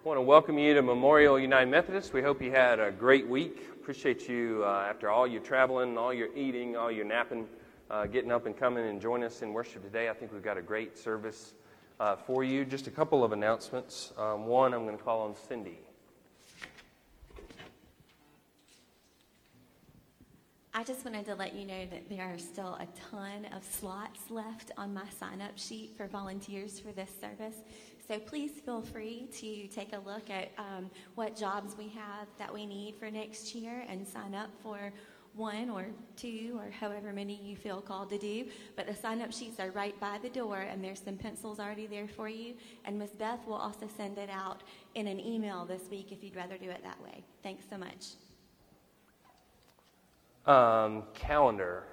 [0.00, 2.14] I want to welcome you to Memorial United Methodist.
[2.14, 3.68] We hope you had a great week.
[3.74, 7.46] Appreciate you uh, after all your traveling, all your eating, all your napping,
[7.90, 10.08] uh, getting up and coming and join us in worship today.
[10.08, 11.52] I think we've got a great service
[12.00, 12.64] uh, for you.
[12.64, 14.14] Just a couple of announcements.
[14.16, 15.78] Um, one, I'm going to call on Cindy.
[20.72, 24.30] I just wanted to let you know that there are still a ton of slots
[24.30, 27.56] left on my sign up sheet for volunteers for this service.
[28.10, 32.52] So please feel free to take a look at um, what jobs we have that
[32.52, 34.92] we need for next year and sign up for
[35.34, 35.86] one or
[36.16, 38.46] two or however many you feel called to do.
[38.74, 41.86] But the sign up sheets are right by the door and there's some pencils already
[41.86, 42.54] there for you.
[42.84, 44.64] And Miss Beth will also send it out
[44.96, 47.22] in an email this week if you'd rather do it that way.
[47.44, 48.16] Thanks so much.
[50.52, 51.84] Um, calendar.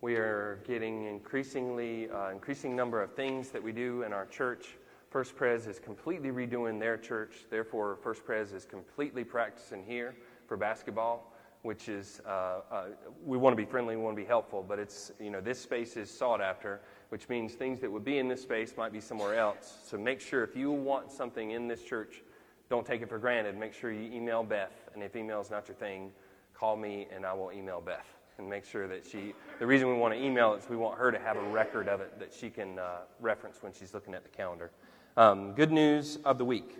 [0.00, 4.74] We are getting increasingly uh, increasing number of things that we do in our church
[5.10, 7.46] First Pres is completely redoing their church.
[7.48, 10.14] Therefore, First Pres is completely practicing here
[10.46, 12.84] for basketball, which is, uh, uh,
[13.24, 15.58] we want to be friendly, we want to be helpful, but it's, you know, this
[15.58, 19.00] space is sought after, which means things that would be in this space might be
[19.00, 19.78] somewhere else.
[19.86, 22.22] So make sure if you want something in this church,
[22.68, 23.56] don't take it for granted.
[23.56, 26.12] Make sure you email Beth, and if email is not your thing,
[26.52, 29.94] call me and I will email Beth and make sure that she, the reason we
[29.94, 32.32] want to email it is we want her to have a record of it that
[32.32, 34.70] she can uh, reference when she's looking at the calendar.
[35.18, 36.76] Um, good news of the week.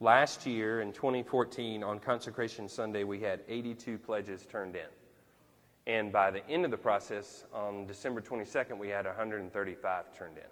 [0.00, 4.86] Last year in 2014, on Consecration Sunday, we had 82 pledges turned in.
[5.86, 10.44] And by the end of the process, on December 22nd, we had 135 turned in.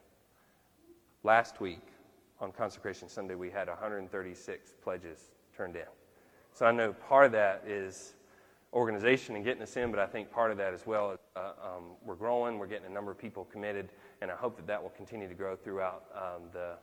[1.22, 1.80] Last week,
[2.42, 5.88] on Consecration Sunday, we had 136 pledges turned in.
[6.52, 8.16] So I know part of that is
[8.74, 11.52] organization and getting us in, but I think part of that as well is uh,
[11.64, 13.88] um, we're growing, we're getting a number of people committed,
[14.20, 16.74] and I hope that that will continue to grow throughout um, the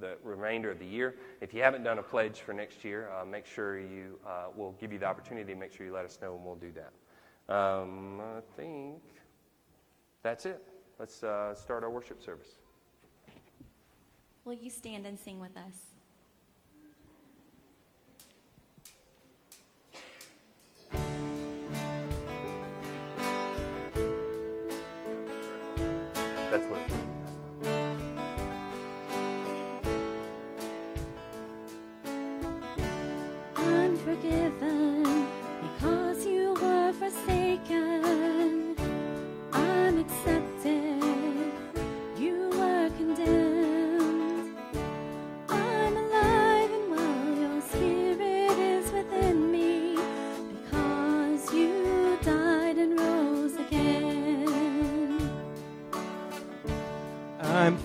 [0.00, 1.16] the remainder of the year.
[1.40, 4.72] If you haven't done a pledge for next year, uh, make sure you, uh, we'll
[4.80, 7.54] give you the opportunity to make sure you let us know and we'll do that.
[7.54, 9.02] Um, I think
[10.22, 10.62] that's it.
[10.98, 12.56] Let's uh, start our worship service.
[14.44, 15.87] Will you stand and sing with us?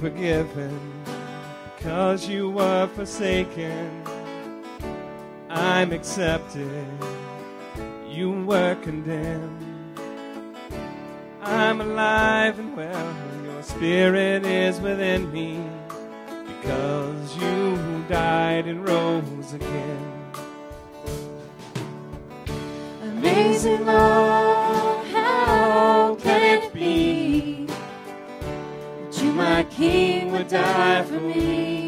[0.03, 0.77] Forgiven
[1.77, 4.03] because you were forsaken.
[5.49, 6.85] I'm accepted.
[8.09, 9.97] You were condemned.
[11.41, 13.15] I'm alive and well.
[13.45, 15.65] Your spirit is within me
[16.47, 20.31] because you died and rose again.
[23.03, 24.42] Amazing love,
[29.75, 31.82] King, would die for me?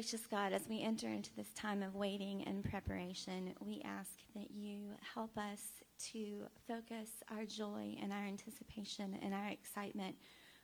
[0.00, 4.50] Gracious God, as we enter into this time of waiting and preparation, we ask that
[4.50, 5.60] you help us
[6.12, 10.16] to focus our joy and our anticipation and our excitement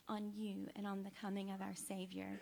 [0.09, 2.41] on you and on the coming of our Savior.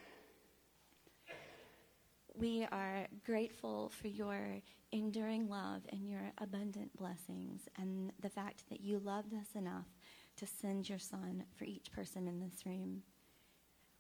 [2.37, 4.61] We are grateful for your
[4.93, 9.89] enduring love and your abundant blessings and the fact that you loved us enough
[10.37, 13.03] to send your Son for each person in this room.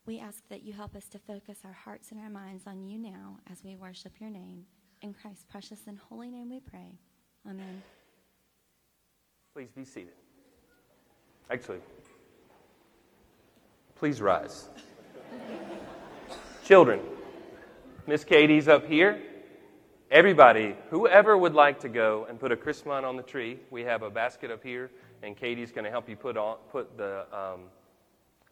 [0.06, 2.98] We ask that you help us to focus our hearts and our minds on you
[2.98, 4.66] now as we worship your name.
[5.00, 6.98] In Christ's precious and holy name we pray.
[7.48, 7.82] Amen.
[9.54, 10.12] Please be seated.
[11.50, 11.78] Actually,
[13.94, 14.68] please rise.
[16.64, 17.00] Children,
[18.06, 19.22] Miss Katie's up here.
[20.10, 24.02] Everybody, whoever would like to go and put a Chrismon on the tree, we have
[24.02, 24.90] a basket up here,
[25.22, 27.60] and Katie's going to help you put on put the um,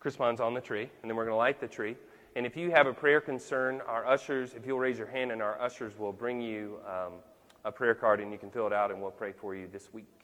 [0.03, 1.97] Chrismon on the tree, and then we're going to light the tree.
[2.35, 5.43] And if you have a prayer concern, our ushers, if you'll raise your hand, and
[5.43, 7.13] our ushers will bring you um,
[7.65, 9.93] a prayer card, and you can fill it out, and we'll pray for you this
[9.93, 10.22] week.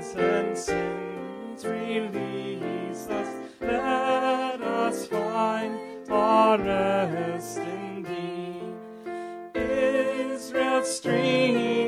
[0.00, 1.64] Fears and sins.
[1.64, 3.28] Release us,
[3.60, 9.60] let us find our rest in thee.
[9.60, 11.79] Israel's strength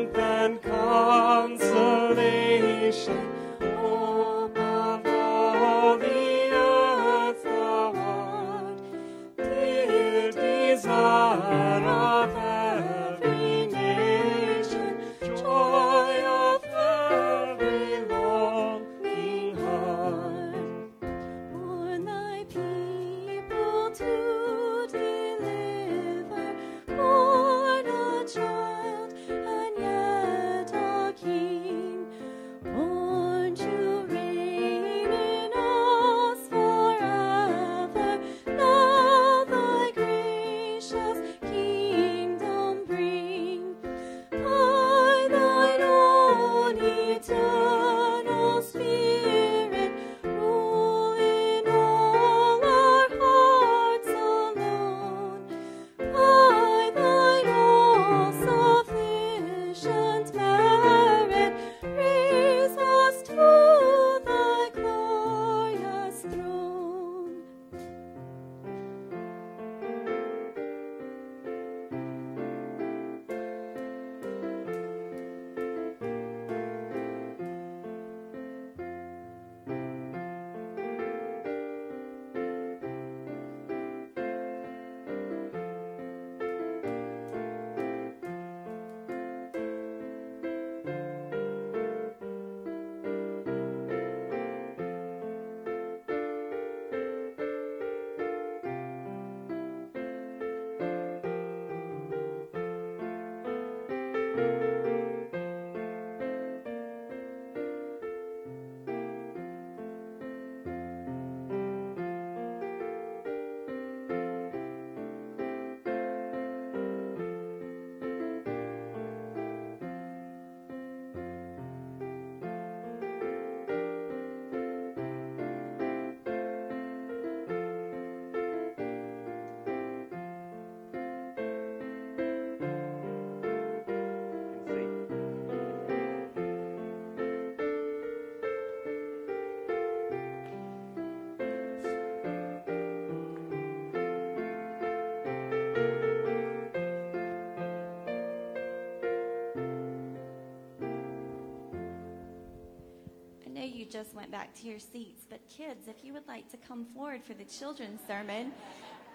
[153.74, 156.84] you just went back to your seats, but kids, if you would like to come
[156.84, 158.52] forward for the children's sermon,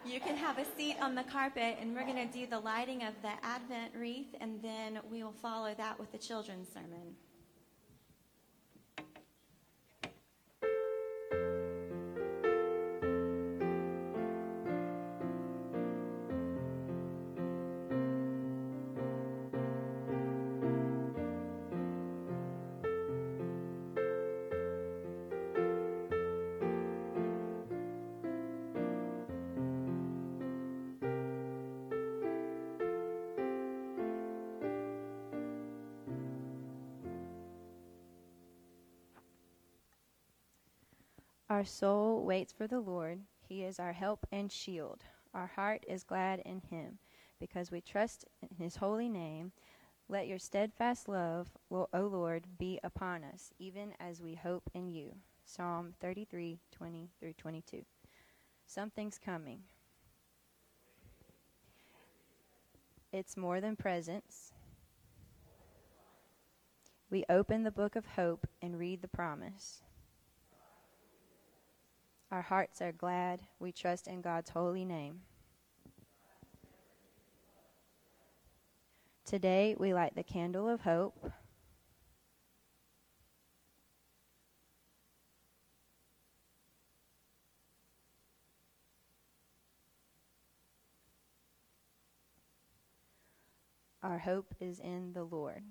[0.06, 3.04] you can have a seat on the carpet, and we're going to do the lighting
[3.04, 7.16] of the Advent wreath, and then we will follow that with the children's sermon.
[41.58, 43.22] Our soul waits for the Lord.
[43.42, 45.04] He is our help and shield.
[45.34, 47.00] Our heart is glad in him
[47.40, 49.54] because we trust in his holy name.
[50.08, 55.16] Let your steadfast love, O Lord, be upon us, even as we hope in you.
[55.46, 57.84] Psalm 33, 20 through 22.
[58.68, 59.62] Something's coming.
[63.12, 64.54] It's more than presents.
[67.10, 69.82] We open the book of hope and read the promise.
[72.30, 73.42] Our hearts are glad.
[73.58, 75.22] We trust in God's holy name.
[79.24, 81.32] Today we light the candle of hope.
[94.04, 95.64] Our hope is in the Lord.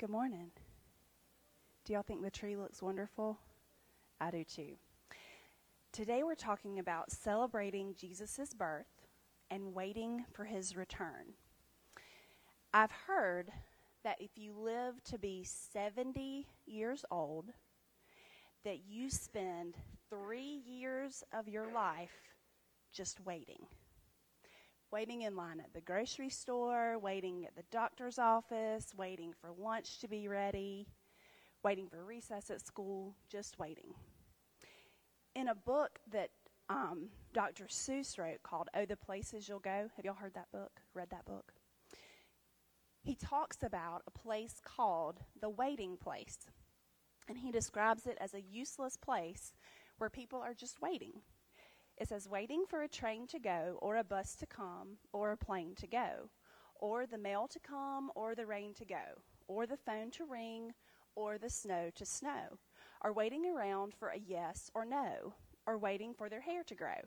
[0.00, 0.50] Good morning.
[1.84, 3.38] Do y'all think the tree looks wonderful?
[4.18, 4.76] I do too.
[5.92, 8.86] Today we're talking about celebrating Jesus' birth
[9.50, 11.34] and waiting for his return.
[12.72, 13.50] I've heard
[14.02, 17.50] that if you live to be 70 years old,
[18.64, 19.76] that you spend
[20.08, 22.32] three years of your life
[22.90, 23.66] just waiting
[24.92, 29.98] waiting in line at the grocery store, waiting at the doctor's office, waiting for lunch
[30.00, 30.86] to be ready,
[31.62, 33.94] waiting for recess at school, just waiting.
[35.34, 36.30] In a book that
[36.68, 37.64] um, Dr.
[37.64, 40.80] Seuss wrote called Oh, the Places You'll Go, have y'all heard that book?
[40.94, 41.52] Read that book?
[43.02, 46.38] He talks about a place called the waiting place.
[47.28, 49.54] And he describes it as a useless place
[49.98, 51.22] where people are just waiting.
[52.00, 55.36] It says waiting for a train to go, or a bus to come, or a
[55.36, 56.30] plane to go,
[56.74, 60.72] or the mail to come, or the rain to go, or the phone to ring,
[61.14, 62.58] or the snow to snow,
[63.02, 65.34] or waiting around for a yes or no,
[65.66, 67.02] or waiting for their hair to grow.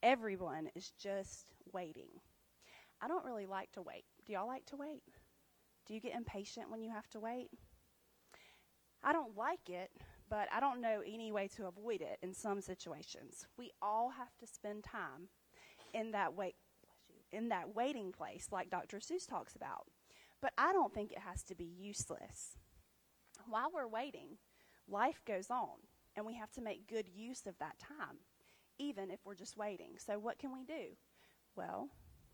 [0.00, 2.20] Everyone is just waiting.
[3.00, 4.04] I don't really like to wait.
[4.24, 5.02] Do y'all like to wait?
[5.86, 7.50] Do you get impatient when you have to wait?
[9.02, 9.90] I don't like it,
[10.28, 13.46] but I don't know any way to avoid it in some situations.
[13.56, 15.28] We all have to spend time
[15.94, 16.56] in that wait
[17.32, 18.98] in that waiting place like Dr.
[18.98, 19.86] Seuss talks about.
[20.40, 22.56] But I don't think it has to be useless.
[23.48, 24.38] While we're waiting,
[24.88, 25.78] life goes on
[26.14, 28.18] and we have to make good use of that time
[28.78, 29.92] even if we're just waiting.
[29.98, 30.94] So what can we do?
[31.56, 31.88] Well,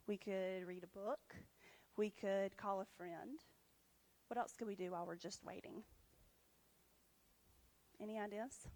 [0.06, 1.36] we could read a book.
[1.96, 3.38] We could call a friend.
[4.28, 5.82] What else could we do while we're just waiting?
[8.00, 8.68] Any ideas?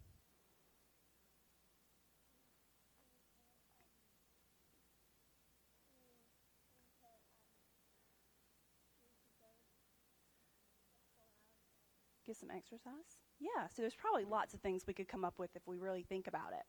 [12.27, 13.21] Get some exercise?
[13.39, 16.03] Yeah, so there's probably lots of things we could come up with if we really
[16.03, 16.65] think about it.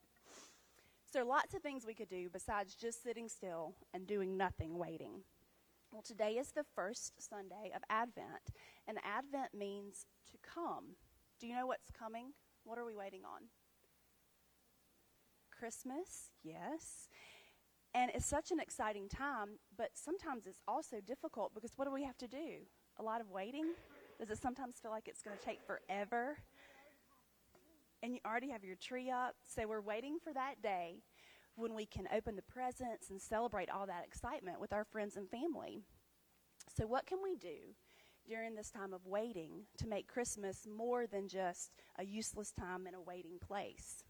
[1.06, 4.38] So there are lots of things we could do besides just sitting still and doing
[4.38, 5.24] nothing, waiting.
[5.92, 8.52] Well, today is the first Sunday of Advent,
[8.88, 10.98] and Advent means to come.
[11.40, 12.34] Do you know what's coming?
[12.64, 13.44] What are we waiting on?
[15.58, 17.10] Christmas, yes.
[17.94, 22.04] And it's such an exciting time, but sometimes it's also difficult because what do we
[22.04, 22.66] have to do?
[23.00, 23.74] A lot of waiting?
[24.20, 26.38] Does it sometimes feel like it's going to take forever?
[28.04, 31.02] And you already have your tree up, so we're waiting for that day
[31.56, 35.30] when we can open the presents and celebrate all that excitement with our friends and
[35.30, 35.82] family.
[36.76, 37.74] So, what can we do
[38.28, 42.94] during this time of waiting to make Christmas more than just a useless time in
[42.94, 44.04] a waiting place?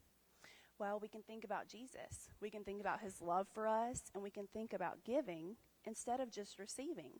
[0.80, 2.30] Well, we can think about Jesus.
[2.42, 5.56] We can think about his love for us, and we can think about giving
[5.86, 7.14] instead of just receiving.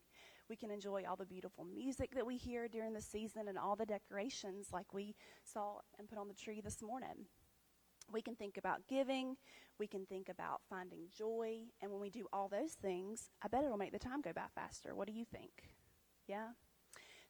[0.50, 3.76] We can enjoy all the beautiful music that we hear during the season and all
[3.76, 7.26] the decorations like we saw and put on the tree this morning.
[8.12, 9.36] We can think about giving.
[9.80, 11.64] We can think about finding joy.
[11.82, 14.46] And when we do all those things, I bet it'll make the time go by
[14.56, 14.96] faster.
[14.96, 15.52] What do you think?
[16.28, 16.50] Yeah?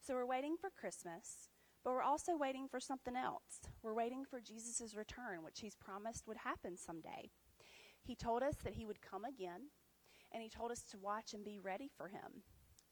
[0.07, 1.49] So we're waiting for Christmas,
[1.83, 3.59] but we're also waiting for something else.
[3.83, 7.29] We're waiting for Jesus' return, which he's promised would happen someday.
[8.05, 9.67] He told us that he would come again,
[10.31, 12.43] and he told us to watch and be ready for him.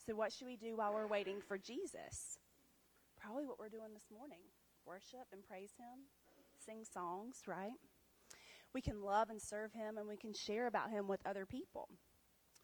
[0.05, 2.38] So, what should we do while we're waiting for Jesus?
[3.17, 4.43] Probably what we're doing this morning
[4.86, 6.03] worship and praise him,
[6.65, 7.79] sing songs, right?
[8.74, 11.88] We can love and serve him, and we can share about him with other people.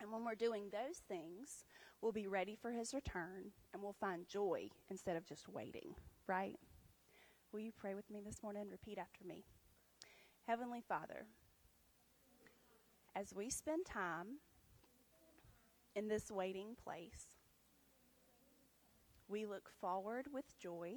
[0.02, 1.64] And when we're doing those things,
[2.02, 5.94] we'll be ready for his return and we'll find joy instead of just waiting,
[6.26, 6.58] right?
[7.52, 8.66] Will you pray with me this morning?
[8.72, 9.46] Repeat after me.
[10.48, 11.28] Heavenly Father,
[13.16, 14.40] As we spend time
[15.96, 17.28] in this waiting place,
[19.28, 20.96] we look forward with joy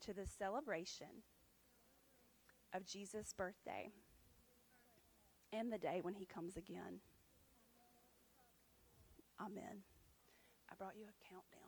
[0.00, 1.24] to the celebration
[2.72, 3.90] of Jesus' birthday
[5.52, 7.00] and the day when he comes again.
[9.40, 9.82] Amen.
[10.70, 11.67] I brought you a countdown.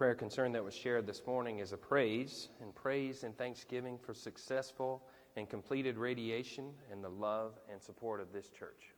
[0.00, 4.14] Prayer concern that was shared this morning is a praise and praise and thanksgiving for
[4.14, 5.02] successful
[5.36, 8.94] and completed radiation and the love and support of this church.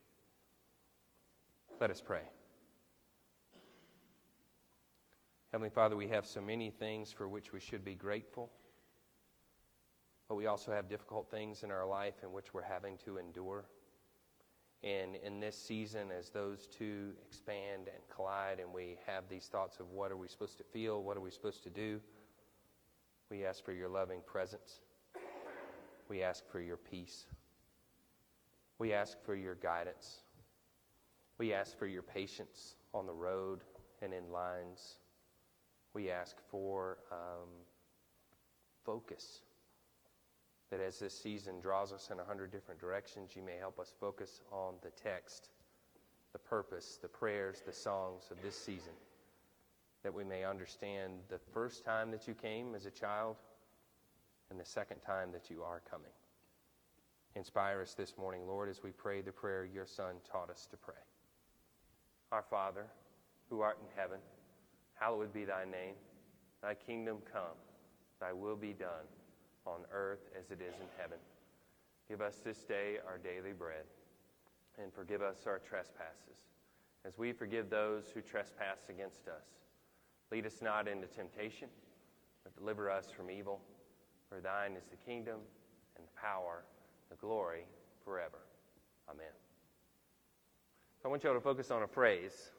[1.80, 2.22] Let us pray.
[5.50, 8.48] Heavenly Father, we have so many things for which we should be grateful,
[10.28, 13.64] but we also have difficult things in our life in which we're having to endure.
[14.84, 19.78] And in this season, as those two expand and collide, and we have these thoughts
[19.78, 22.00] of what are we supposed to feel, what are we supposed to do,
[23.30, 24.80] we ask for your loving presence.
[26.08, 27.26] We ask for your peace.
[28.78, 30.18] We ask for your guidance.
[31.38, 33.60] We ask for your patience on the road
[34.02, 34.96] and in lines.
[35.94, 37.48] We ask for um,
[38.84, 39.42] focus
[40.72, 43.92] that as this season draws us in a hundred different directions, you may help us
[44.00, 45.50] focus on the text,
[46.32, 48.94] the purpose, the prayers, the songs of this season,
[50.02, 53.36] that we may understand the first time that you came as a child
[54.50, 56.10] and the second time that you are coming.
[57.36, 60.78] Inspire us this morning, Lord, as we pray the prayer your Son taught us to
[60.78, 60.94] pray.
[62.30, 62.86] Our Father,
[63.50, 64.20] who art in heaven,
[64.94, 65.96] hallowed be thy name.
[66.62, 67.58] Thy kingdom come,
[68.20, 69.04] thy will be done
[69.66, 71.18] on earth as it is in heaven.
[72.08, 73.84] Give us this day our daily bread,
[74.82, 76.48] and forgive us our trespasses,
[77.06, 79.46] as we forgive those who trespass against us.
[80.30, 81.68] Lead us not into temptation,
[82.44, 83.60] but deliver us from evil.
[84.28, 85.40] For thine is the kingdom,
[85.96, 86.64] and the power,
[87.08, 87.64] and the glory,
[88.04, 88.38] forever.
[89.08, 89.26] Amen.
[91.04, 92.50] I want you all to focus on a phrase.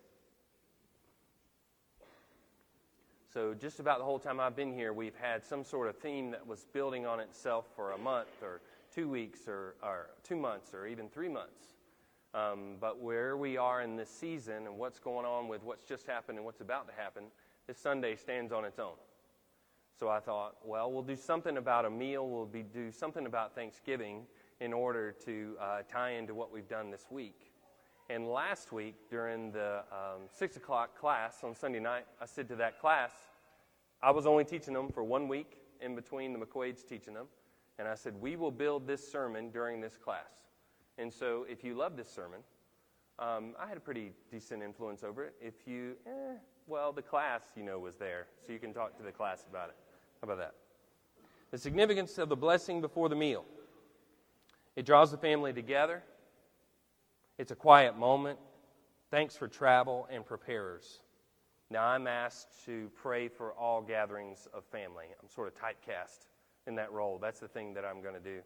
[3.34, 6.30] So, just about the whole time I've been here, we've had some sort of theme
[6.30, 8.62] that was building on itself for a month or
[8.94, 11.74] two weeks or, or two months or even three months.
[12.36, 16.06] Um, but where we are in this season and what's going on with what's just
[16.06, 17.24] happened and what's about to happen,
[17.66, 18.98] this Sunday stands on its own.
[20.00, 22.30] So I thought, well, we'll do something about a meal.
[22.30, 24.28] We'll be, do something about Thanksgiving
[24.60, 27.53] in order to uh, tie into what we've done this week.
[28.10, 32.56] And last week, during the um, 6 o'clock class on Sunday night, I said to
[32.58, 33.12] that class,
[34.02, 37.28] I was only teaching them for one week in between the McQuaid's teaching them.
[37.80, 40.50] And I said, We will build this sermon during this class.
[40.98, 42.42] And so if you love this sermon,
[43.20, 45.36] um, I had a pretty decent influence over it.
[45.42, 46.36] If you, eh,
[46.68, 48.28] well, the class, you know, was there.
[48.46, 49.76] So you can talk to the class about it.
[50.22, 50.56] How about that?
[51.52, 53.46] The significance of the blessing before the meal
[54.76, 56.02] it draws the family together.
[57.40, 58.38] It's a quiet moment.
[59.10, 61.00] Thanks for travel and preparers.
[61.72, 65.06] Now, I'm asked to pray for all gatherings of family.
[65.20, 66.28] I'm sort of typecast
[66.68, 67.18] in that role.
[67.20, 68.42] That's the thing that I'm going to do.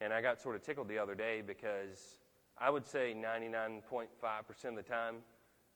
[0.00, 2.18] And I got sort of tickled the other day because
[2.56, 4.06] I would say 99.5%
[4.64, 5.16] of the time,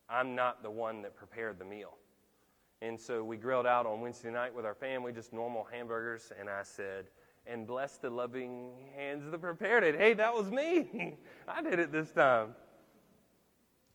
[0.08, 1.94] I'm not the one that prepared the meal.
[2.80, 6.48] And so we grilled out on Wednesday night with our family, just normal hamburgers, and
[6.48, 7.06] I said,
[7.46, 9.96] and bless the loving hands that prepared it.
[9.96, 11.16] Hey, that was me.
[11.48, 12.54] I did it this time.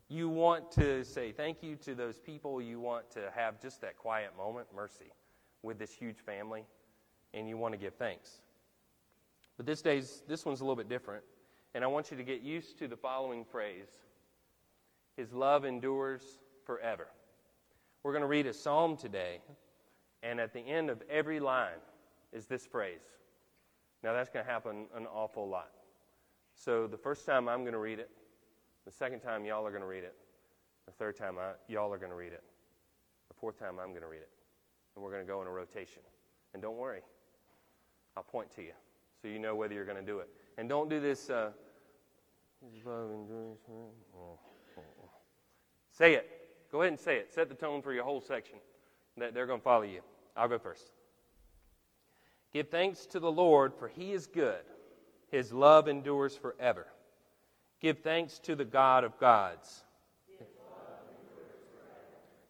[0.10, 2.62] You want to say thank you to those people.
[2.62, 5.12] You want to have just that quiet moment, mercy,
[5.64, 6.64] with this huge family,
[7.34, 8.42] and you want to give thanks.
[9.58, 11.24] But this day's this one's a little bit different,
[11.74, 13.90] and I want you to get used to the following phrase:
[15.18, 17.08] His love endures forever.
[18.04, 19.42] We're going to read a psalm today,
[20.24, 21.82] and at the end of every line
[22.32, 23.04] is this phrase.
[24.04, 25.72] Now, that's going to happen an awful lot.
[26.56, 28.10] So, the first time I'm going to read it,
[28.86, 30.16] the second time y'all are going to read it,
[30.86, 32.44] the third time I, y'all are going to read it,
[33.28, 34.30] the fourth time I'm going to read it.
[34.96, 36.02] And we're going to go in a rotation.
[36.54, 37.02] And don't worry,
[38.16, 38.72] I'll point to you
[39.22, 40.30] so you know whether you're going to do it.
[40.58, 41.30] And don't do this.
[41.30, 41.52] Uh,
[45.92, 46.30] say it.
[46.72, 47.34] Go ahead and say it.
[47.34, 48.58] Set the tone for your whole section.
[49.18, 50.02] That they're going to follow you.
[50.36, 50.92] I'll go first.
[52.58, 54.63] Give thanks to the Lord, for he is good.
[55.30, 56.88] His love endures forever.
[57.80, 59.84] Give thanks to the God of gods.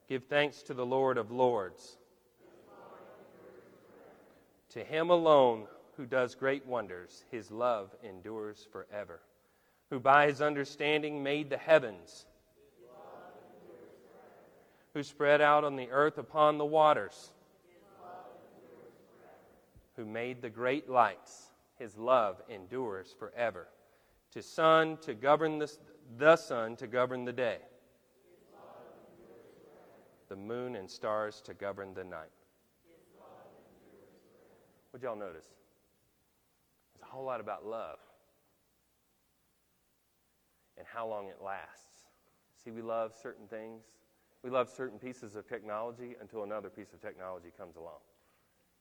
[0.07, 1.97] Give thanks to the Lord of lords.
[4.69, 5.67] To him alone
[5.97, 9.19] who does great wonders, his love endures forever.
[9.89, 12.27] Who by his understanding made the heavens,
[14.93, 17.33] who spread out on the earth upon the waters,
[19.97, 23.67] who made the great lights, his love endures forever.
[24.31, 25.71] To sun to govern the,
[26.17, 27.57] the sun to govern the day,
[30.29, 32.29] the moon and stars to govern the night.
[34.91, 35.45] What y'all notice?
[36.93, 37.97] There's a whole lot about love
[40.77, 42.05] and how long it lasts.
[42.63, 43.83] See, we love certain things.
[44.43, 47.99] We love certain pieces of technology until another piece of technology comes along.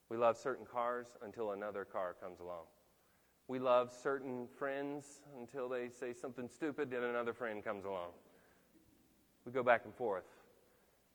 [0.08, 2.64] We love certain cars until another car comes along.
[3.48, 8.10] We love certain friends until they say something stupid and another friend comes along.
[9.44, 10.24] We go back and forth.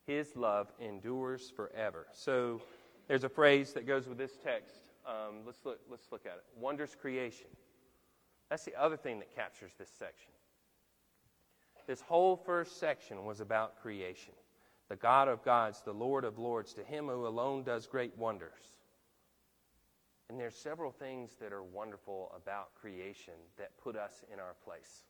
[0.08, 2.08] His love endures forever.
[2.14, 2.62] So
[3.08, 4.76] there's a phrase that goes with this text.
[5.06, 6.44] Um, let's, look, let's look at it.
[6.58, 7.48] Wonders creation.
[8.50, 10.32] That's the other thing that captures this section.
[11.88, 14.34] This whole first section was about creation.
[14.90, 18.62] The God of gods, the Lord of lords, to him who alone does great wonders.
[20.32, 25.04] And there's several things that are wonderful about creation that put us in our place.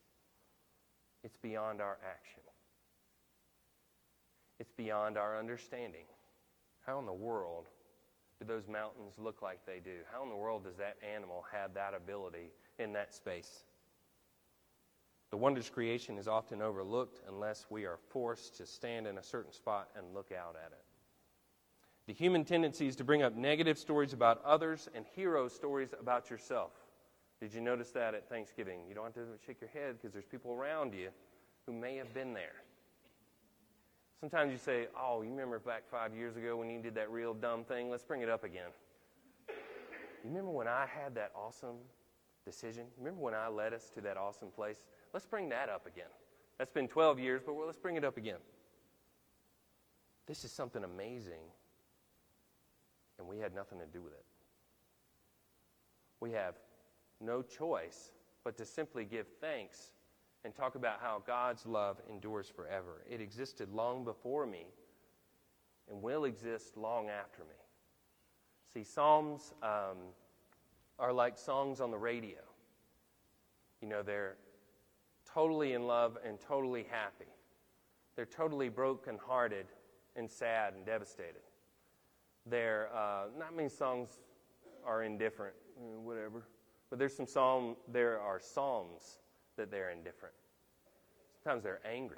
[1.24, 2.42] It's beyond our action.
[4.60, 6.06] It's beyond our understanding.
[6.88, 7.68] How in the world
[8.40, 9.98] do those mountains look like they do?
[10.12, 13.64] How in the world does that animal have that ability in that space?
[15.30, 19.54] The wonders creation is often overlooked unless we are forced to stand in a certain
[19.54, 20.81] spot and look out at it.
[22.08, 26.30] The human tendency is to bring up negative stories about others and hero stories about
[26.30, 26.72] yourself.
[27.40, 28.82] Did you notice that at Thanksgiving?
[28.88, 31.10] You don't have to shake your head because there's people around you
[31.66, 32.64] who may have been there.
[34.20, 37.34] Sometimes you say, Oh, you remember back five years ago when you did that real
[37.34, 37.90] dumb thing?
[37.90, 38.70] Let's bring it up again.
[40.24, 41.78] You remember when I had that awesome
[42.46, 42.86] decision?
[43.00, 44.82] Remember when I led us to that awesome place?
[45.14, 46.10] Let's bring that up again.
[46.60, 48.38] That's been 12 years, but let's bring it up again.
[50.28, 51.42] This is something amazing,
[53.22, 54.26] and we had nothing to do with it.
[56.20, 56.56] We have
[57.22, 58.12] no choice
[58.44, 59.92] but to simply give thanks
[60.44, 63.04] and talk about how God's love endures forever.
[63.08, 64.66] It existed long before me
[65.90, 67.56] and will exist long after me.
[68.74, 69.98] See, Psalms um,
[70.98, 72.40] are like songs on the radio.
[73.82, 74.38] You know, they're
[75.32, 77.30] totally in love and totally happy.
[78.16, 79.68] They're totally brokenhearted
[80.16, 81.42] and sad and devastated.
[82.46, 84.20] They're, uh, not many songs
[84.86, 86.44] are indifferent, whatever.
[86.90, 89.20] But there's some psalm, there are psalms
[89.58, 90.36] that they're indifferent.
[91.44, 92.18] Sometimes they're angry.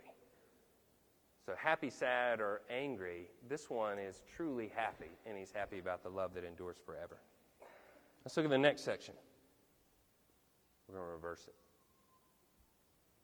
[1.46, 6.10] So happy, sad, or angry, this one is truly happy, and he's happy about the
[6.10, 7.18] love that endures forever.
[8.24, 9.14] Let's look at the next section.
[10.88, 11.56] We're going to reverse it.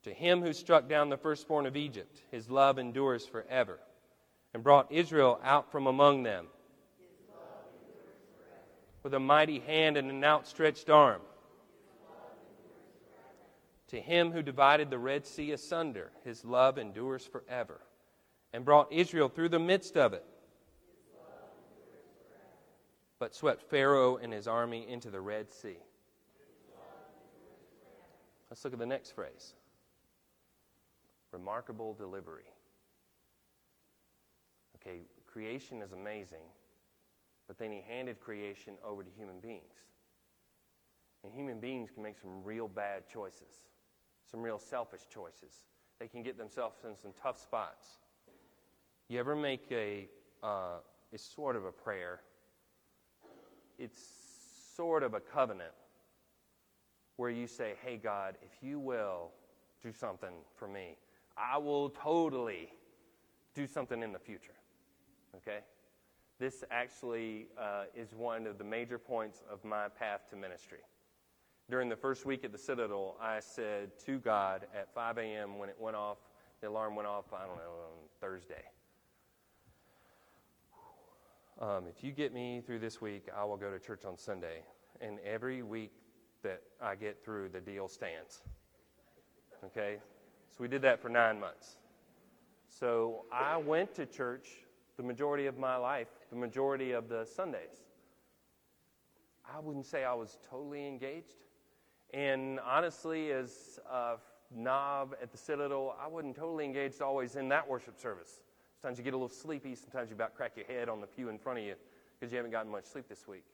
[0.04, 3.80] To him who struck down the firstborn of Egypt, his love endures forever,
[4.54, 6.48] and brought Israel out from among them
[9.10, 11.20] with a mighty hand and an outstretched arm.
[13.88, 17.82] To him who divided the Red Sea asunder, his love endures forever,
[18.54, 20.24] and brought Israel through the midst of it.
[23.18, 25.80] But swept Pharaoh and his army into the Red Sea.
[28.52, 29.56] Let's look at the next phrase
[31.32, 32.46] remarkable delivery.
[34.76, 36.46] Okay, creation is amazing,
[37.50, 39.74] but then he handed creation over to human beings.
[41.24, 43.66] And human beings can make some real bad choices,
[44.30, 45.66] some real selfish choices.
[46.00, 47.88] They can get themselves in some tough spots.
[49.08, 50.08] You ever make a,
[50.44, 50.78] uh,
[51.12, 52.22] it's sort of a prayer,
[53.80, 54.00] it's
[54.76, 55.74] sort of a covenant
[57.16, 59.32] where you say, hey, God, if you will
[59.82, 60.98] do something for me,
[61.36, 62.70] I will totally
[63.56, 64.54] do something in the future.
[65.38, 65.62] Okay?
[66.40, 70.80] This actually uh, is one of the major points of my path to ministry.
[71.70, 75.58] During the first week at the Citadel, I said to God at 5 a.m.
[75.60, 76.18] when it went off,
[76.62, 78.64] the alarm went off, I don't know, on Thursday.
[81.60, 84.64] Um, if you get me through this week, I will go to church on Sunday.
[85.02, 85.92] And every week
[86.42, 88.44] that I get through, the deal stands.
[89.66, 89.98] Okay?
[90.52, 91.76] So we did that for nine months.
[92.70, 94.48] So I went to church
[95.00, 97.86] the majority of my life, the majority of the Sundays.
[99.50, 101.46] I wouldn't say I was totally engaged.
[102.14, 104.16] And honestly, as a
[104.54, 108.42] knob at the Citadel, I wasn't totally engaged always in that worship service.
[108.82, 111.30] Sometimes you get a little sleepy, sometimes you about crack your head on the pew
[111.30, 111.76] in front of you
[112.20, 113.46] because you haven't gotten much sleep this week.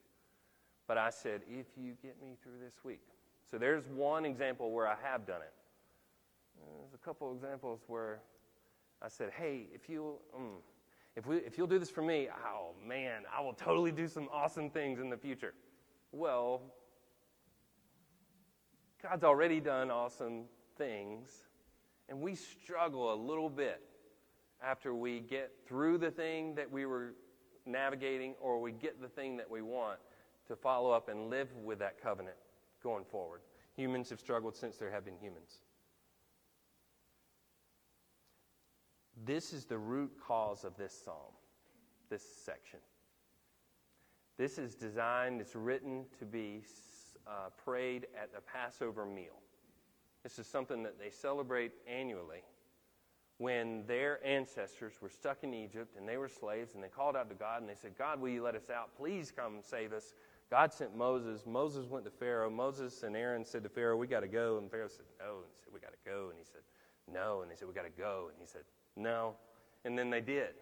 [0.88, 3.04] But I said, if you get me through this week.
[3.52, 5.54] So there's one example where I have done it.
[6.82, 8.18] There's a couple examples where
[9.00, 10.16] I said, hey, if you.
[10.36, 10.56] Mm,
[11.16, 14.28] if, we, if you'll do this for me, oh man, I will totally do some
[14.32, 15.54] awesome things in the future.
[16.12, 16.62] Well,
[19.02, 20.46] God's already done awesome
[20.78, 21.30] things,
[22.10, 23.82] and we struggle a little bit
[24.64, 27.14] after we get through the thing that we were
[27.66, 30.00] navigating or we get the thing that we want
[30.48, 32.36] to follow up and live with that covenant
[32.84, 33.42] going forward.
[33.76, 35.60] Humans have struggled since there have been humans.
[39.24, 41.34] This is the root cause of this psalm,
[42.10, 42.80] this section.
[44.38, 46.64] This is designed, it's written to be
[47.26, 49.40] uh, prayed at the Passover meal.
[50.24, 52.44] This is something that they celebrate annually
[53.38, 57.30] when their ancestors were stuck in Egypt and they were slaves and they called out
[57.30, 58.96] to God and they said, God, will you let us out?
[58.98, 60.14] Please come save us.
[60.50, 61.46] God sent Moses.
[61.46, 62.50] Moses went to Pharaoh.
[62.50, 64.58] Moses and Aaron said to Pharaoh, We got to go.
[64.58, 65.38] And Pharaoh said, No.
[65.38, 66.30] And said, We got to go.
[66.30, 66.62] And he said,
[67.12, 67.42] No.
[67.42, 68.30] And they said, We got to go.
[68.32, 68.62] And he said,
[68.96, 69.36] No.
[69.84, 70.56] And then they did.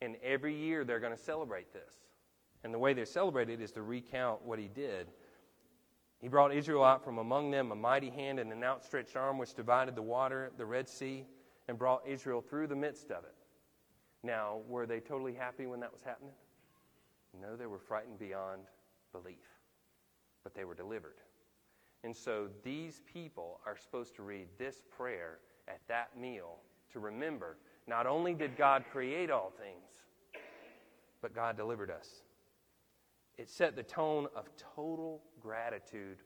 [0.00, 1.94] And every year they're going to celebrate this.
[2.62, 5.08] And the way they celebrate it is to recount what he did.
[6.20, 9.54] He brought Israel out from among them a mighty hand and an outstretched arm which
[9.54, 11.26] divided the water, the Red Sea,
[11.68, 13.34] and brought Israel through the midst of it.
[14.22, 16.32] Now, were they totally happy when that was happening?
[17.40, 18.62] No, they were frightened beyond
[19.12, 19.46] belief.
[20.42, 21.16] But they were delivered.
[22.04, 26.56] And so these people are supposed to read this prayer at that meal
[26.92, 30.42] to remember not only did God create all things,
[31.20, 32.22] but God delivered us.
[33.36, 36.18] It set the tone of total gratitude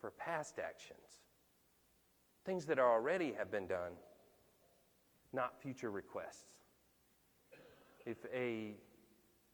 [0.00, 1.20] for past actions,
[2.44, 3.92] things that already have been done,
[5.32, 6.62] not future requests.
[8.06, 8.74] If a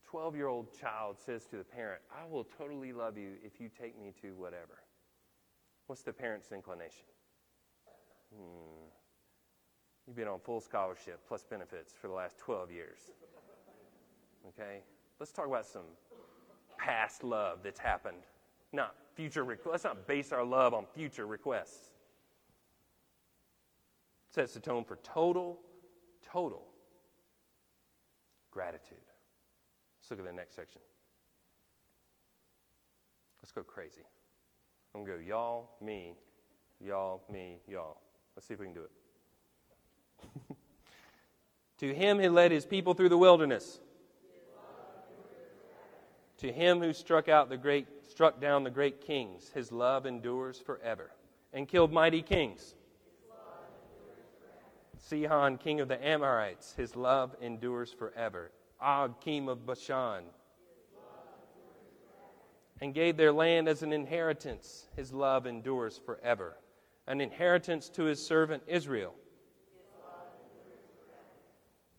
[0.05, 3.69] 12 year old child says to the parent, I will totally love you if you
[3.69, 4.79] take me to whatever,
[5.89, 7.07] what's the parent's inclination?
[8.35, 8.86] Hmm.
[10.07, 12.99] You've been on full scholarship plus benefits for the last 12 years.
[14.49, 14.81] Okay?
[15.19, 15.83] Let's talk about some
[16.79, 18.23] past love that's happened,
[18.73, 19.73] not future requests.
[19.73, 21.91] Let's not base our love on future requests.
[24.31, 25.59] Sets the tone for total,
[26.23, 26.67] total
[28.51, 28.99] gratitude.
[30.01, 30.81] Let's look at the next section.
[33.43, 34.03] Let's go crazy.
[34.95, 36.15] I'm going to go y'all, me,
[36.81, 37.99] y'all, me, y'all.
[38.37, 38.91] Let's see if we can do it.
[41.79, 43.81] to him who led his people through the wilderness
[46.39, 50.59] to him who struck out the great struck down the great kings, his love endures
[50.59, 51.11] forever,
[51.53, 52.75] and killed mighty kings.
[54.99, 58.51] Sihon, king of the Amorites, his love endures forever.
[58.81, 60.25] Og, king of Bashan,
[62.81, 64.87] and gave their land as an inheritance.
[64.97, 66.57] His love endures forever.
[67.07, 69.15] An inheritance to his servant Israel.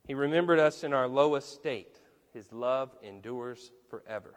[0.08, 2.00] He remembered us in our lowest state.
[2.34, 4.36] His love endures forever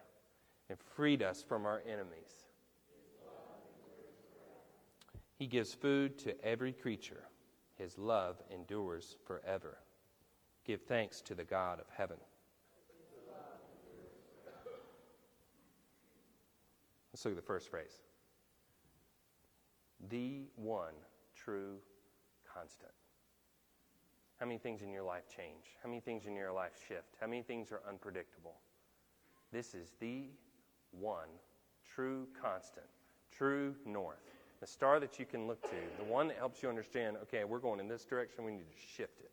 [0.69, 2.49] and freed us from our enemies.
[5.39, 7.23] He gives food to every creature.
[7.77, 9.79] His love endures forever.
[10.67, 12.19] Give thanks to the God of heaven.
[17.13, 18.03] Let's look at the first phrase.
[20.09, 20.95] The one
[21.35, 21.77] true
[22.55, 22.93] constant.
[24.41, 25.77] How many things in your life change?
[25.83, 27.15] How many things in your life shift?
[27.21, 28.55] How many things are unpredictable?
[29.53, 30.31] This is the
[30.93, 31.29] one
[31.95, 32.87] true constant,
[33.31, 34.17] true north.
[34.61, 37.59] The star that you can look to, the one that helps you understand, okay, we're
[37.59, 39.31] going in this direction, we need to shift it.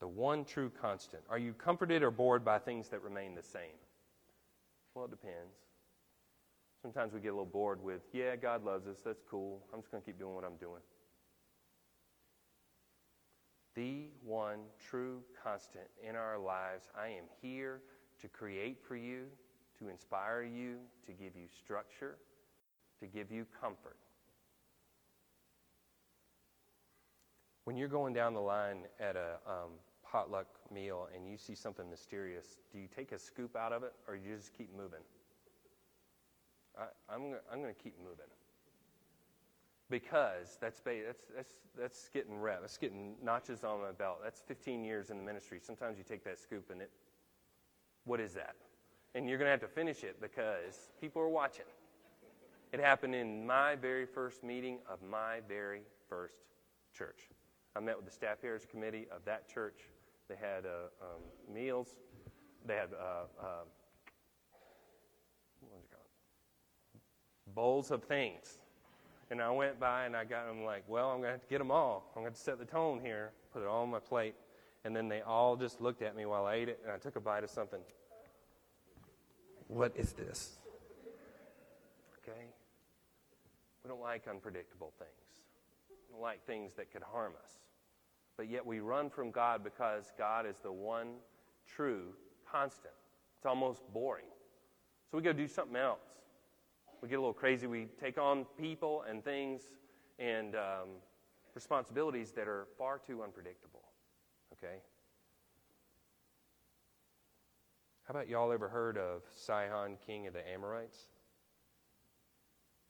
[0.00, 1.22] The one true constant.
[1.30, 3.78] Are you comforted or bored by things that remain the same?
[4.94, 5.54] Well, it depends.
[6.82, 9.60] Sometimes we get a little bored with, yeah, God loves us, that's cool.
[9.72, 10.80] I'm just going to keep doing what I'm doing.
[13.78, 14.58] The one
[14.90, 16.88] true constant in our lives.
[17.00, 17.80] I am here
[18.20, 19.26] to create for you,
[19.78, 22.16] to inspire you, to give you structure,
[22.98, 23.96] to give you comfort.
[27.62, 29.70] When you're going down the line at a um,
[30.02, 33.92] potluck meal and you see something mysterious, do you take a scoop out of it
[34.08, 35.04] or you just keep moving?
[36.76, 38.26] I, I'm, I'm going to keep moving.
[39.90, 42.60] Because that's, that's, that's, that's getting rep.
[42.60, 44.18] That's getting notches on my belt.
[44.22, 45.60] That's 15 years in the ministry.
[45.62, 46.90] Sometimes you take that scoop and it,
[48.04, 48.56] what is that?
[49.14, 51.64] And you're going to have to finish it because people are watching.
[52.72, 56.34] It happened in my very first meeting of my very first
[56.92, 57.28] church.
[57.74, 59.80] I met with the staff parish committee of that church.
[60.28, 61.96] They had uh, um, meals.
[62.66, 63.44] They had uh, uh,
[67.54, 68.58] bowls of things.
[69.30, 71.48] And I went by and I got them like, well, I'm going to have to
[71.48, 72.10] get them all.
[72.16, 74.34] I'm going to set the tone here, put it all on my plate.
[74.84, 77.16] And then they all just looked at me while I ate it, and I took
[77.16, 77.80] a bite of something.
[79.66, 80.56] What is this?
[82.22, 82.46] Okay?
[83.84, 85.42] We don't like unpredictable things.
[85.90, 87.50] We don't like things that could harm us.
[88.36, 91.16] But yet we run from God because God is the one
[91.66, 92.14] true
[92.50, 92.94] constant.
[93.36, 94.24] It's almost boring.
[95.10, 96.00] So we go do something else.
[97.00, 97.66] We get a little crazy.
[97.66, 99.62] We take on people and things
[100.18, 100.88] and um,
[101.54, 103.82] responsibilities that are far too unpredictable.
[104.54, 104.76] Okay?
[108.04, 110.98] How about y'all ever heard of Sihon, king of the Amorites?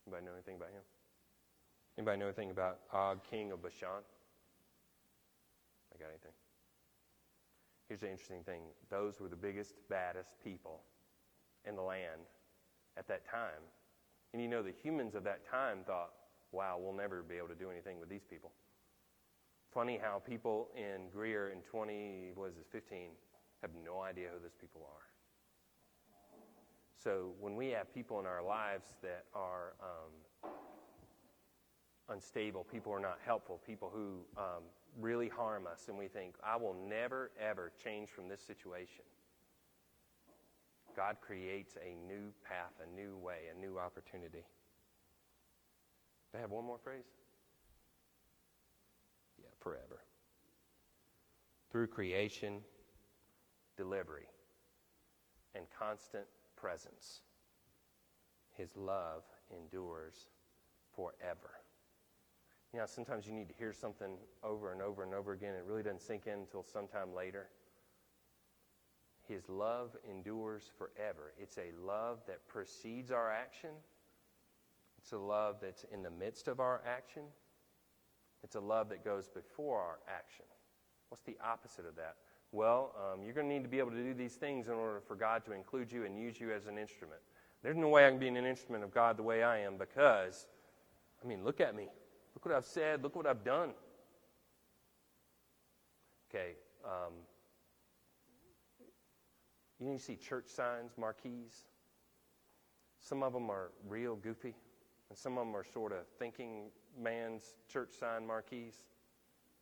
[0.07, 0.83] Anybody know anything about him?
[1.99, 3.89] Anybody know anything about Og, king of Bashan?
[5.93, 6.33] I got anything?
[7.89, 10.83] Here's the interesting thing those were the biggest, baddest people
[11.67, 12.23] in the land
[12.97, 13.63] at that time.
[14.33, 16.13] And you know, the humans of that time thought,
[16.53, 18.51] wow, we'll never be able to do anything with these people.
[19.73, 23.11] Funny how people in Greer in 20, what is this, 15,
[23.63, 25.09] have no idea who those people are.
[27.03, 30.51] So when we have people in our lives that are um,
[32.09, 34.63] unstable, people who are not helpful, people who um,
[35.01, 39.05] really harm us, and we think, I will never, ever change from this situation.
[40.99, 44.45] God creates a new path, a new way, a new opportunity.
[46.33, 47.05] Do I have one more phrase?
[49.41, 50.01] Yeah, forever.
[51.71, 52.63] Through creation,
[53.77, 54.27] delivery,
[55.55, 56.25] and constant
[56.57, 57.21] presence,
[58.57, 59.23] His love
[59.57, 60.27] endures
[60.97, 61.61] forever.
[62.73, 65.55] You know, sometimes you need to hear something over and over and over again.
[65.55, 67.51] It really doesn't sink in until sometime later.
[69.29, 71.35] His love endures forever.
[71.39, 73.71] It's a love that precedes our action.
[74.99, 77.23] It's a love that's in the midst of our action.
[78.43, 80.47] It's a love that goes before our action.
[81.11, 82.17] What's the opposite of that?
[82.53, 85.01] Well, um, you're going to need to be able to do these things in order
[85.07, 87.21] for God to include you and use you as an instrument.
[87.63, 90.47] There's no way I can be an instrument of God the way I am because,
[91.23, 91.89] I mean, look at me.
[92.35, 93.03] Look what I've said.
[93.03, 93.71] Look what I've done.
[96.31, 96.53] Okay.
[96.85, 97.13] Um,
[99.81, 101.67] you see church signs, marquees.
[103.01, 104.55] Some of them are real goofy,
[105.09, 108.75] and some of them are sort of thinking man's church sign marquees.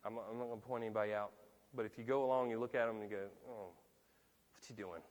[0.03, 1.31] I'm, I'm not going to point anybody out,
[1.75, 3.69] but if you go along, you look at them and you go, oh,
[4.53, 5.01] what's he doing?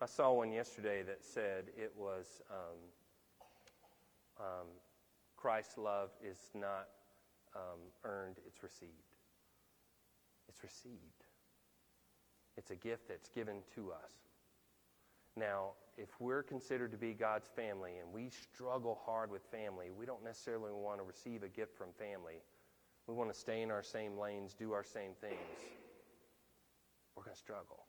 [0.00, 2.78] I saw one yesterday that said it was um,
[4.38, 4.66] um,
[5.36, 6.88] Christ's love is not
[7.54, 8.90] um, earned, it's received.
[10.48, 11.24] It's received.
[12.56, 14.29] It's a gift that's given to us.
[15.40, 20.04] Now, if we're considered to be God's family and we struggle hard with family, we
[20.04, 22.42] don't necessarily want to receive a gift from family.
[23.06, 25.40] We want to stay in our same lanes, do our same things.
[27.16, 27.86] We're going to struggle.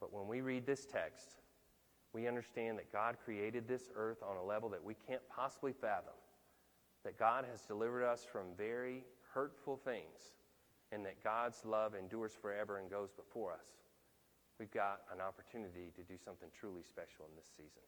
[0.00, 1.36] But when we read this text,
[2.12, 6.14] we understand that God created this earth on a level that we can't possibly fathom.
[7.04, 10.34] That God has delivered us from very hurtful things,
[10.90, 13.66] and that God's love endures forever and goes before us.
[14.58, 17.82] We've got an opportunity to do something truly special in this season.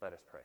[0.00, 0.40] Let us pray.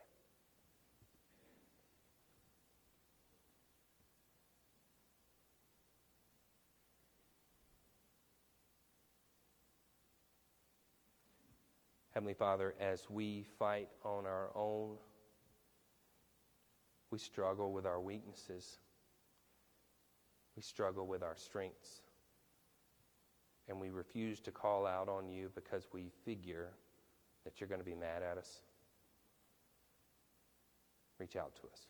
[12.14, 14.98] Heavenly Father, as we fight on our own,
[17.10, 18.78] we struggle with our weaknesses.
[20.54, 22.03] We struggle with our strengths.
[23.68, 26.70] And we refuse to call out on you because we figure
[27.44, 28.60] that you're going to be mad at us.
[31.18, 31.80] Reach out to us.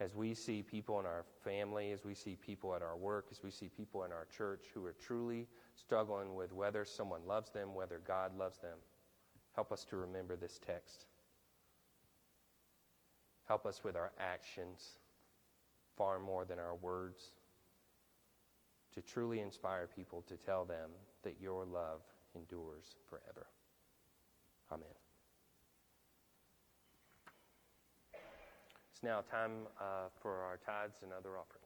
[0.00, 3.42] As we see people in our family, as we see people at our work, as
[3.42, 5.46] we see people in our church who are truly
[5.76, 8.76] struggling with whether someone loves them, whether God loves them,
[9.54, 11.06] help us to remember this text.
[13.46, 14.98] Help us with our actions
[15.96, 17.30] far more than our words
[18.94, 20.90] to truly inspire people to tell them
[21.22, 22.00] that your love
[22.36, 23.46] endures forever.
[24.72, 24.86] Amen.
[28.92, 31.63] It's now time uh, for our tithes and other offerings.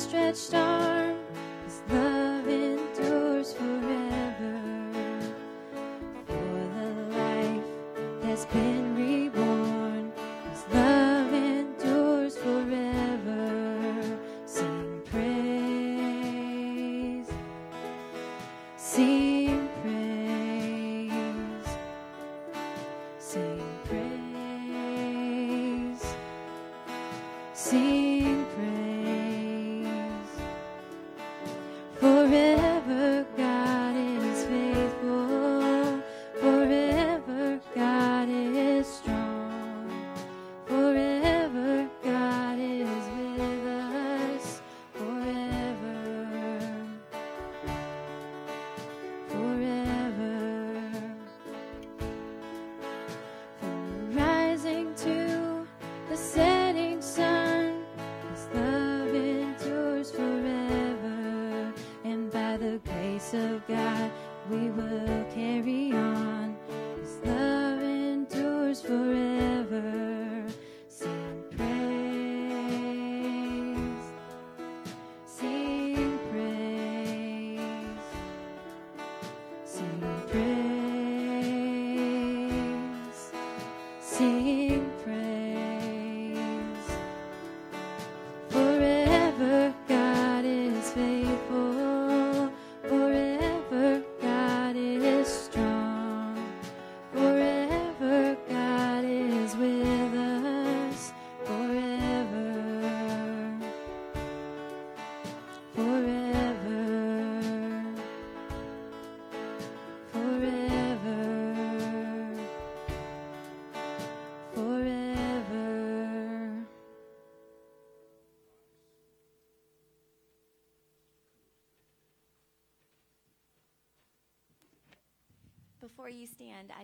[0.00, 0.99] outstretched arms.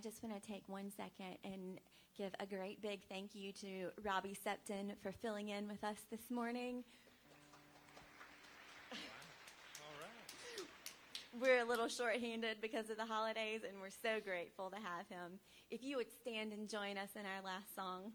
[0.06, 1.80] just want to take one second and
[2.16, 6.30] give a great big thank you to Robbie Septon for filling in with us this
[6.30, 6.84] morning.
[11.40, 15.40] we're a little short-handed because of the holidays, and we're so grateful to have him.
[15.72, 18.12] If you would stand and join us in our last song.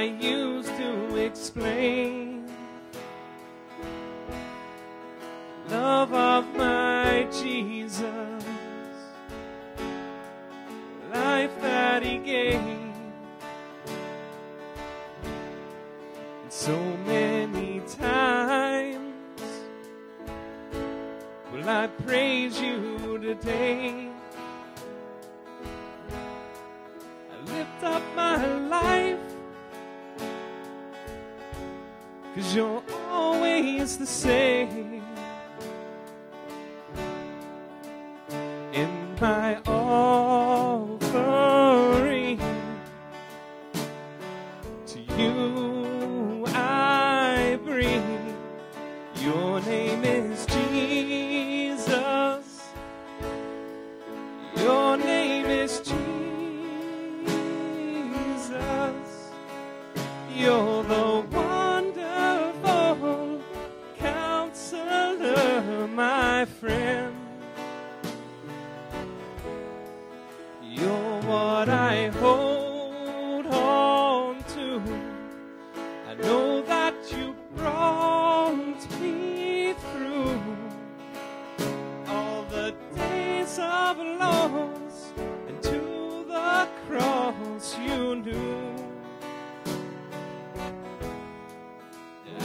[0.00, 2.19] I used to explain.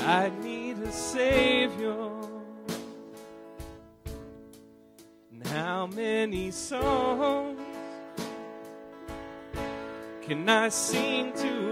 [0.05, 2.11] I need a Savior.
[5.31, 7.59] And how many songs
[10.21, 11.64] can I sing to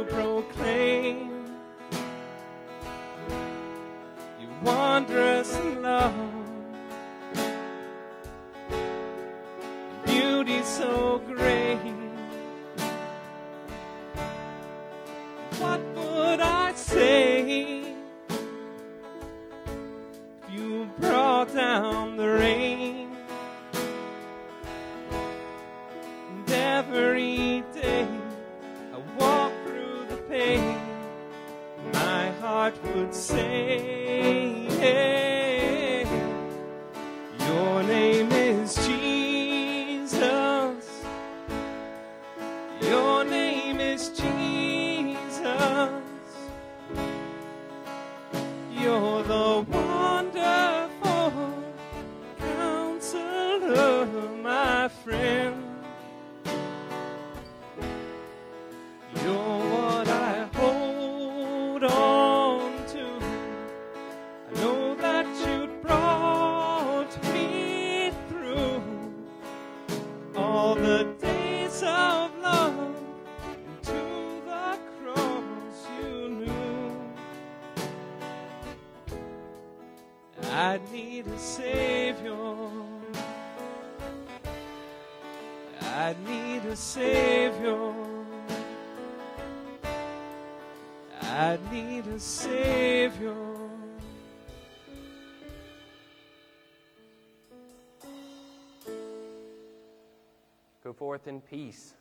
[101.13, 101.93] forth in peace,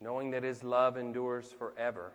[0.00, 2.12] knowing that His love endures forever,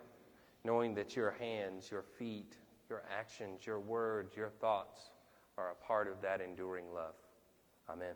[0.64, 2.56] knowing that your hands, your feet,
[2.90, 5.10] your actions, your words, your thoughts
[5.56, 7.14] are a part of that enduring love.
[7.88, 8.14] Amen.